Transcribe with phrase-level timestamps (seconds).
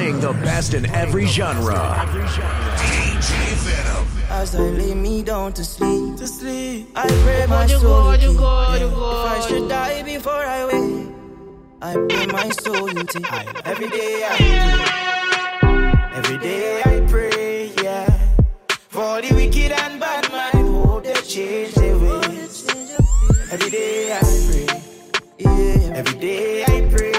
[0.00, 1.80] playing the best in every genre.
[2.80, 4.06] DJ Venom.
[4.30, 6.88] As I lay me down to sleep, To sleep.
[6.96, 8.04] I pray my you soul.
[8.04, 9.10] go, you you go, you go.
[9.10, 11.08] If I should die before I wake,
[11.82, 13.66] I pray my soul you take.
[13.66, 16.18] Every day I pray.
[16.18, 18.08] Every day I pray, yeah.
[18.88, 22.66] For the wicked and bad mind, hope they change their ways.
[23.52, 24.66] Every day I pray,
[25.44, 25.98] yeah.
[26.00, 27.09] Every day I pray,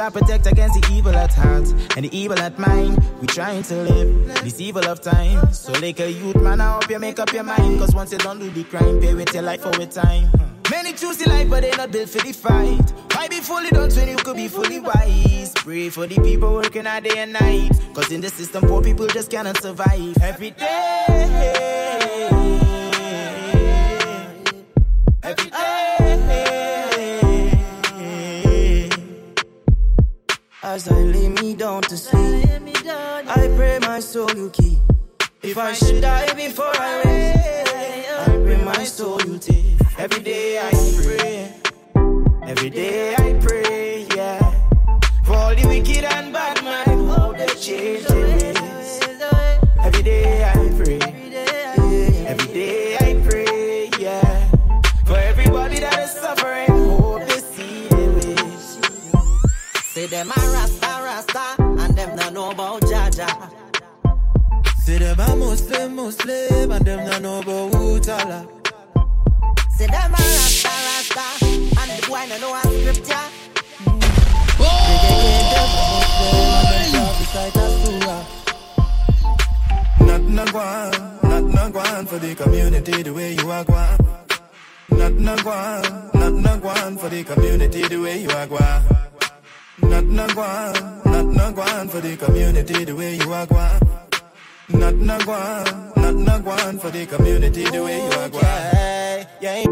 [0.00, 2.98] Try protect against the evil at heart and the evil at mind.
[3.20, 5.52] We trying to live this evil of time.
[5.52, 7.78] So like a youth man, I hope you make up your mind.
[7.78, 10.30] Cause once you don't do the crime, pay with your life for a time.
[10.70, 12.80] Many choose the life, but they not built for the fight.
[13.12, 15.52] Why be fully done when you could be fully wise?
[15.56, 17.70] Pray for the people working out day and night.
[17.92, 20.16] Cause in the system, poor people just cannot survive.
[20.22, 21.89] Every day.
[30.80, 32.48] As I lay me down to sleep,
[33.28, 34.78] I pray my soul you keep.
[35.42, 39.76] If I should die before I wake, I pray my soul you take.
[39.98, 40.70] Every day I
[41.02, 41.52] pray.
[42.48, 43.19] Every day I
[62.32, 63.50] not know about Jaja.
[64.84, 68.46] Say them a Muslim, Muslim, and them not know about Utala.
[69.70, 73.26] Say them a rasta rasta and the boy not know a scripture.
[80.00, 80.90] Nothing a gwan,
[81.22, 83.98] nothing a gwan for the community the way you are gwan.
[84.90, 88.82] Not a gwan, nothing a gwan for the community the way you are gwan.
[89.82, 90.99] Nothing a gwan,
[91.40, 93.46] a gwan for the community the way you are.
[94.68, 99.26] Nothing a gwan, nothing a gwan for the community the way you are gwan.
[99.40, 99.64] Yeah,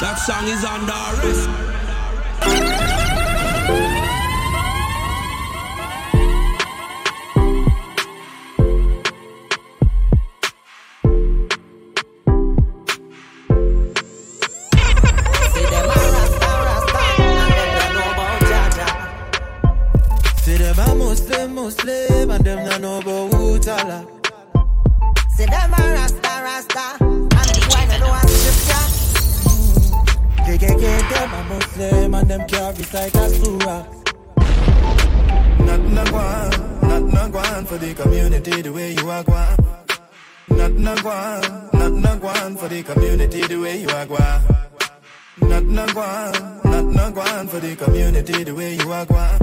[0.00, 1.85] That song is under arrest.
[30.66, 33.86] KKK, them a Muslim, and them can't recite a surah.
[35.66, 36.50] Nothing a gwan,
[36.82, 39.56] nothing a gwan for the community the way you are gwan.
[40.48, 44.42] Nothing a gwan, nothing a gwan for the community the way you are gwan.
[45.40, 49.38] Nothing a gwan, nothing a gwan for the community the way you are gwan.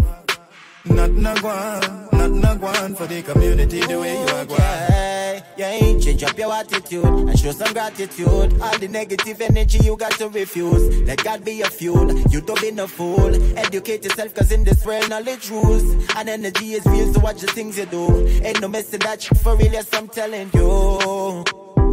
[0.86, 5.23] Nothing a gwan, nothing a gwan for the community the way you are gwan.
[5.56, 8.60] Yeah, ain't change up your attitude and show some gratitude.
[8.60, 11.02] All the negative energy you got to refuse.
[11.02, 12.12] Let God be your fuel.
[12.30, 13.36] You don't be no fool.
[13.58, 15.84] Educate yourself, cause in this world knowledge rules.
[16.16, 18.28] And energy is real, so watch the things you do.
[18.44, 21.44] Ain't no messing that shit for real, yes, I'm telling you.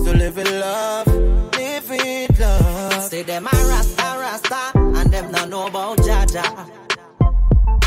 [0.04, 3.02] So live with love, live with love.
[3.04, 6.70] Say them a rasta rasta and them not know about Jaja.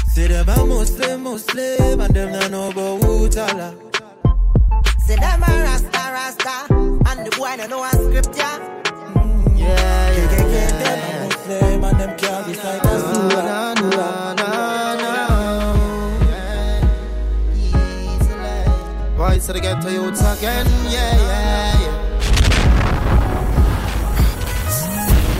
[0.09, 3.92] Say them a Muslim, Muslim, and them not know about Utala.
[5.13, 6.55] Say them a rasta rasta
[7.05, 8.55] and the boy not know a scripture.
[9.53, 13.73] Yeah, KKK, them a Muslim, and them can't recite a surah.
[19.15, 21.95] Voice of the ghetto youths again, yeah, yeah, yeah.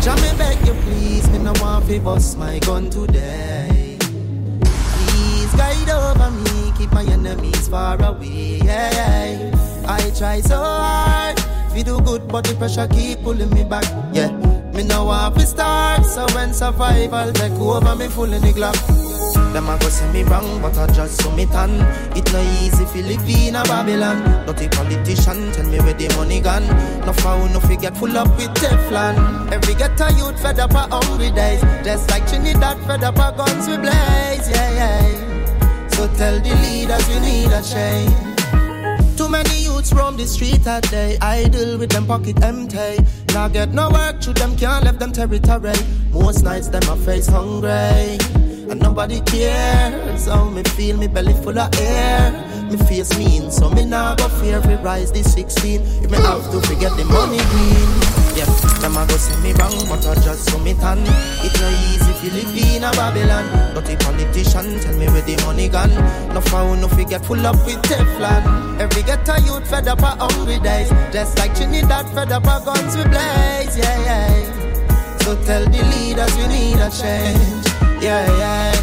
[0.01, 3.97] Jah me beg you please, me no want fi bust my gun today.
[3.99, 6.52] Please guide over me,
[6.83, 8.59] keep my enemies far away.
[8.63, 9.51] Yeah.
[9.87, 11.39] I try so hard,
[11.71, 13.85] fi do good, but the pressure keep pulling me back.
[14.13, 14.31] Yeah,
[14.73, 18.77] me no want fi start, so when survival take over, me full in the glock.
[19.53, 21.71] Them a go say me wrong, but I just so me tan.
[22.17, 24.45] It no easy fi live Babylon.
[24.45, 26.67] Not a politician, tell me where the money gone.
[27.05, 29.51] No foul, no fi get full up with Teflon.
[29.51, 31.61] Every ghetto youth fed up a hungry days.
[31.83, 35.32] Just like Trinidad fed up a guns we blaze, yeah, yeah.
[35.93, 39.17] So tell the leaders we need a change.
[39.17, 42.97] Too many youths roam the street at day, idle with them pocket empty.
[43.33, 45.73] Now get no work, through them can't left them territory.
[46.11, 48.17] Most nights them a face hungry,
[48.69, 50.27] and nobody cares.
[50.27, 52.31] How me feel, me belly full of air.
[52.69, 55.81] Me face mean, so me nah go fear we rise this 16.
[55.81, 57.89] If me have to forget the money green,
[58.35, 58.49] yeah,
[58.81, 59.33] them a go say
[60.13, 60.99] not just summit on.
[61.43, 63.73] It's not easy if you live in a Babylon.
[63.73, 65.93] But politician tell me where the money gone.
[66.33, 68.79] No found, no get full up with Teflon.
[68.79, 70.89] Every ghetto youth fed up a hungry days.
[71.11, 73.77] Just like Trinidad fed up a guns we blaze.
[73.77, 75.17] Yeah, yeah.
[75.19, 77.52] So tell the leaders we need a change.
[78.03, 78.75] Yeah, yeah.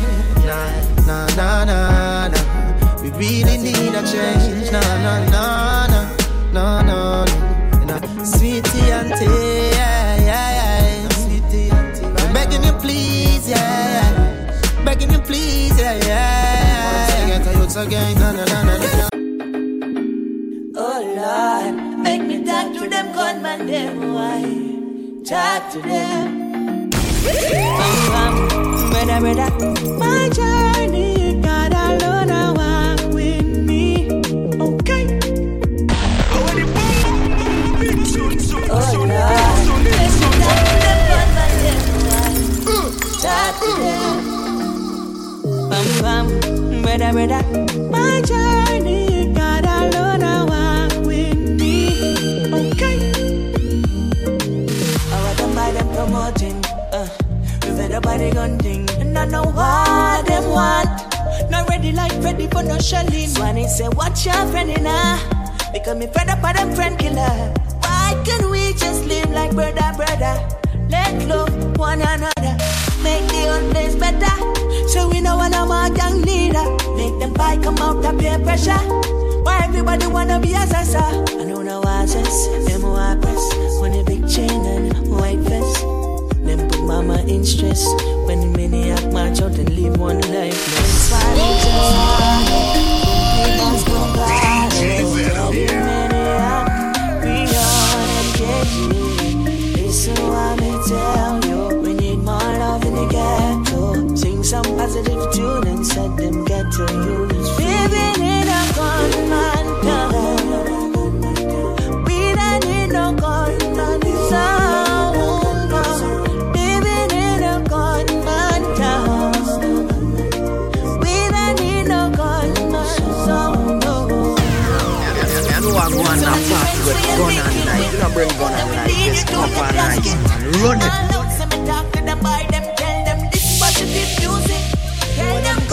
[0.49, 0.73] Nah,
[1.05, 3.03] nah, nah, nah, nah.
[3.03, 4.73] We really need a change.
[4.73, 6.07] Nah, nah, nah, nah,
[6.57, 7.25] nah, nah.
[7.85, 8.01] nah.
[8.25, 9.29] Sweetie auntie,
[9.77, 11.09] yeah, yeah, yeah.
[11.21, 13.61] Sweetie auntie, right begging you please, yeah,
[13.95, 14.85] yeah.
[14.87, 17.27] Begging you please, yeah, yeah.
[17.29, 19.09] Get a youth again, nah, nah, nah, nah.
[20.81, 24.41] Oh Lord, make me talk to them gunman, them why?
[25.29, 26.41] Talk to them.
[29.01, 29.51] Brother, brother.
[29.99, 34.11] My journey, God alone, I walk with me.
[34.61, 35.19] Okay.
[36.33, 40.29] Oh Lord, make me talk to them gunman, them
[42.11, 42.29] why?
[43.23, 44.17] Talk to them.
[45.71, 47.60] Bam, bam, brother, brother.
[62.61, 63.29] For no shelling.
[63.29, 64.85] Swanny say, watch your friend in.
[65.73, 67.55] Because me fed up by them friend killer.
[67.83, 70.35] Why can we just live like brother, brother?
[70.89, 72.55] Let love one another.
[73.03, 74.35] Make the old place better.
[74.89, 76.67] So we know when I'm a young leader.
[76.97, 78.83] Make them buy come out of peer pressure.
[79.45, 81.05] Why everybody wanna be a sasa?
[81.41, 83.81] I know no oasis, them who press.
[83.81, 85.81] When a big chain and white vest.
[86.45, 87.87] Them put mama in stress.
[88.31, 91.11] When the maniac march out and leave one lifeless.
[91.11, 92.63] Why they just wanna
[93.43, 95.03] be lost nobody.
[95.51, 96.67] The maniac,
[97.23, 99.83] beyond and KG.
[99.83, 101.81] Listen what me tell you.
[101.83, 104.15] We need more love in the ghetto.
[104.15, 107.11] Sing some positive tune and set them ghetto youths.
[107.11, 107.30] Living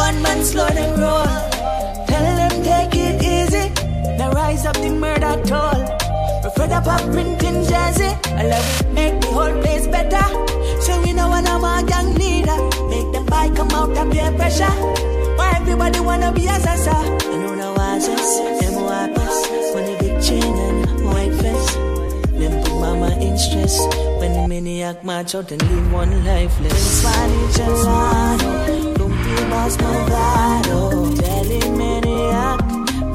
[0.08, 1.26] Them gunmen slow them roll.
[2.08, 3.68] Tell them take it easy.
[4.18, 5.84] Now rise up the murder toll.
[6.44, 8.16] We're fed up of printing jersey.
[8.40, 10.24] I love it, make the whole place better.
[10.80, 12.58] So we know when I'm a young leader.
[12.88, 14.72] Make them buy come out of peer pressure.
[15.36, 16.96] Why everybody wanna be a sasa?
[16.96, 19.10] I know no oasis, them who are.
[19.76, 21.76] When the big chain and white vest.
[22.40, 23.78] Them put mama in stress
[24.20, 27.02] when the maniac march out and leave one lifeless.
[27.02, 28.97] Spanish Gelano,
[29.50, 32.60] Boss Movado, telling maniac,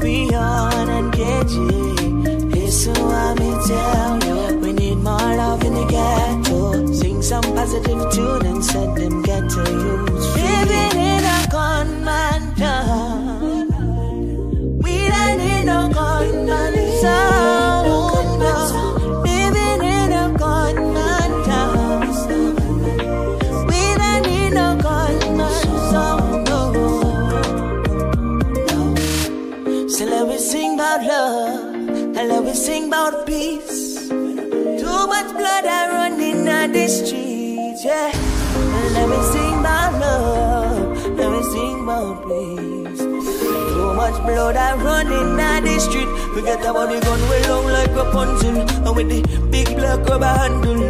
[0.01, 2.53] Rion and KG.
[2.53, 6.91] Listen what me tell you, we need more love in the ghetto.
[6.93, 10.41] Sing some positive tune and set them ghetto youths free.
[10.41, 13.02] Living in a gunman.
[37.83, 38.11] Yeah.
[38.93, 41.17] Let me sing my love.
[41.17, 42.99] Let me sing my peace.
[42.99, 46.07] Too much blood I run in the street.
[46.33, 48.57] Forget about the gun we long like Rapunzel.
[48.87, 50.83] And with the big black rubber handle.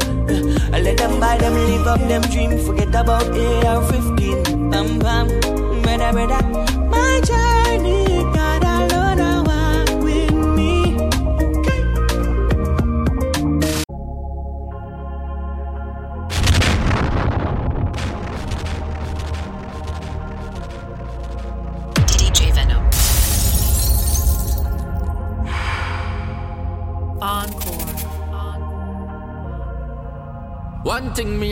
[0.73, 2.57] I let them buy them, live up them dream.
[2.65, 4.71] Forget about AR-15.
[4.71, 5.27] Bam bam,
[5.81, 6.41] brother brother.
[6.89, 8.22] My journey,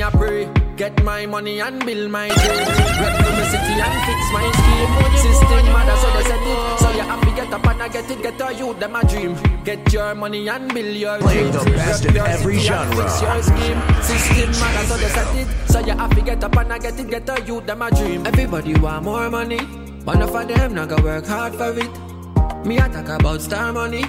[0.01, 2.65] me a pray, get my money and build my dream.
[3.01, 4.91] Rep to the city and fix my scheme.
[5.21, 8.09] System mother so they set it, so you have to get up and I get
[8.09, 8.21] it.
[8.23, 9.37] Get a youth them a dream.
[9.63, 11.65] Get your money and build your Playing dreams.
[11.65, 12.95] the best in every genre.
[12.95, 13.81] Fix your scheme.
[14.01, 16.99] System mother so they set it, so you have to get up and I get
[16.99, 17.09] it.
[17.09, 18.25] Get a youth them a dream.
[18.25, 19.59] Everybody want more money,
[20.05, 21.91] but enough of them not go work hard for it.
[22.65, 24.03] Me I talk about star money.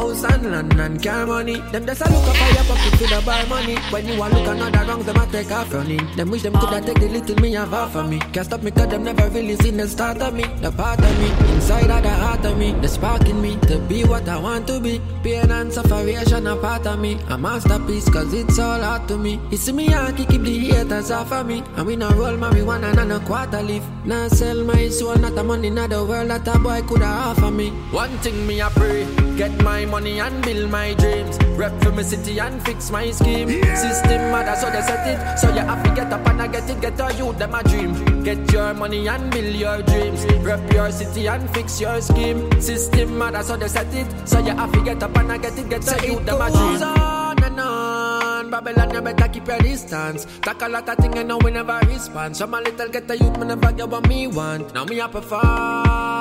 [0.00, 1.60] House and land and car money.
[1.72, 3.76] Them just a look up for your pocket to the bar money.
[3.92, 6.16] When you a look another wrong, them a take off running.
[6.16, 8.18] Them wish them coulda take the little me have half of me.
[8.32, 10.44] Can't stop me cause them never really seen the start of me.
[10.62, 12.72] The part of me, inside of the heart of me.
[12.80, 15.02] The spark in me to be what I want to be.
[15.22, 17.20] Pain and sufferation a part of me.
[17.28, 19.38] A masterpiece cause it's all out to me.
[19.50, 21.62] You see me Yankee keep the haters off of me.
[21.76, 23.84] And we not roll marijuana and a quarter leaf.
[24.06, 27.50] Now sell my soul, not the money, not the world that a boy coulda offer
[27.50, 27.68] me.
[27.92, 29.04] One thing me a pray,
[29.40, 31.38] get my money and build my dreams.
[31.56, 33.48] Rep for my city and fix my scheme.
[33.74, 35.38] System mother, so they set it.
[35.38, 37.62] So you have to get up and I get it, get a youth, them a
[37.62, 38.22] dream.
[38.22, 40.26] Get your money and build your dreams.
[40.44, 42.60] Rep your city and fix your scheme.
[42.60, 44.28] System mother, so they set it.
[44.28, 46.50] So you have to get up and I get it, get a youth, them a
[46.50, 46.82] dream.
[46.82, 50.26] On and on, Babylon, you better keep your distance.
[50.42, 52.36] Talk a lot of things and now we never respond.
[52.36, 54.74] Some a little get a youth, me never get what me want.
[54.74, 56.19] Now me up a perform.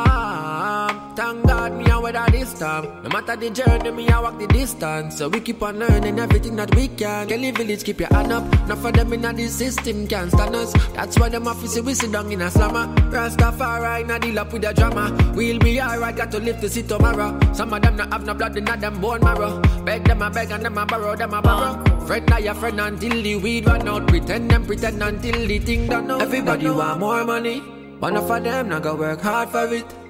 [1.20, 2.86] Thank God me a weather this time.
[3.04, 5.18] No matter the journey, me a walk the distance.
[5.18, 7.28] So we keep on learning everything that we can.
[7.28, 8.46] Kelly Village, keep your hand up.
[8.70, 10.72] Not for them in the system can stand us.
[10.94, 12.88] That's why them office we sit down in a slammer.
[13.12, 15.12] Rastafari na deal up with the drama.
[15.36, 17.38] We'll be alright, got to live to see tomorrow.
[17.52, 19.60] Some of them not have no blood in not them bone marrow.
[19.84, 21.84] Beg them a beg and them a borrow, them a borrow.
[22.08, 24.08] Friend now your friend until the weed run out.
[24.08, 26.22] Pretend them pretend until the thing done out.
[26.22, 27.60] Everybody want more money.
[28.00, 30.09] One of them not go work hard for it.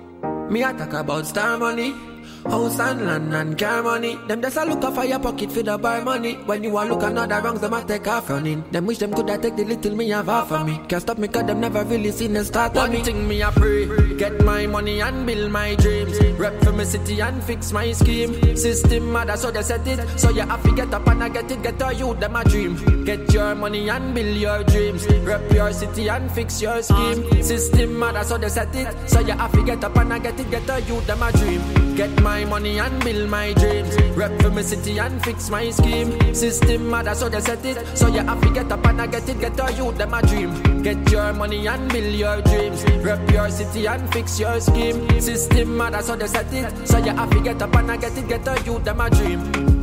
[0.50, 2.09] Me a talk about star money.
[2.46, 4.18] House and land and car money.
[4.28, 6.36] Them just a look up for your pocket for the buy money.
[6.46, 8.64] When you a look another wrongs, them a take off running.
[8.72, 10.80] Them wish them coulda take the little me have half of me.
[10.88, 12.98] Can't stop me cause them never really seen the start of me.
[12.98, 16.20] One thing me a pray, get my money and build my dreams.
[16.40, 18.56] Rep for my city and fix my scheme.
[18.56, 20.20] System mother so they set it.
[20.20, 22.44] So you have to get up and I get it, get a youth, them a
[22.44, 23.04] dream.
[23.04, 25.08] Get your money and build your dreams.
[25.08, 27.44] Rep your city and fix your scheme.
[27.44, 29.10] System mother so they set it.
[29.10, 31.32] So you have to get up and I get it, get a youth, them a
[31.32, 31.89] dream.
[32.00, 33.94] Get my money and build my dreams.
[34.16, 36.34] Rep for my city and fix my scheme.
[36.34, 37.86] System mother so they set it.
[37.98, 40.22] So you have to get up and I get it, get a youth, them a
[40.22, 40.82] dream.
[40.82, 42.86] Get your money and build your dreams.
[43.04, 45.20] Rep your city and fix your scheme.
[45.20, 46.88] System mother so they set it.
[46.88, 49.10] So you have to get up and I get it, get a youth, them a
[49.10, 49.79] dream.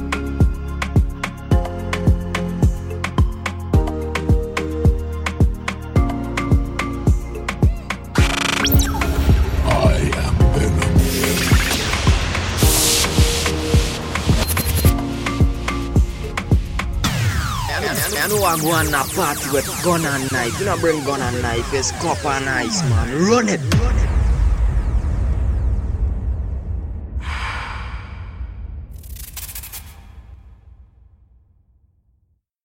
[18.46, 20.58] I go on a party with gun and knife.
[20.60, 23.26] You know bring gun and knife, it's copper and ice, man.
[23.28, 24.15] Run it.